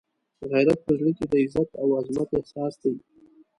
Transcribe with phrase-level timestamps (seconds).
[0.51, 2.93] غیرت په زړه کې د عزت او عزمت احساس دی.